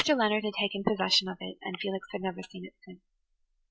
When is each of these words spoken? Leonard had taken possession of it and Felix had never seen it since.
Leonard 0.09 0.43
had 0.43 0.55
taken 0.55 0.83
possession 0.83 1.27
of 1.27 1.37
it 1.41 1.59
and 1.61 1.77
Felix 1.79 2.07
had 2.11 2.21
never 2.21 2.41
seen 2.41 2.65
it 2.65 2.73
since. 2.83 3.03